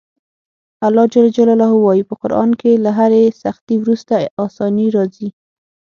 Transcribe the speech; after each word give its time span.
الله 0.87 1.05
ج 1.13 1.15
وایي 1.85 2.03
په 2.09 2.15
قران 2.21 2.49
کې 2.59 2.71
له 2.83 2.91
هرې 2.97 3.23
سختي 3.43 3.75
وروسته 3.79 4.13
اساني 4.45 4.87
راځي. 4.95 5.29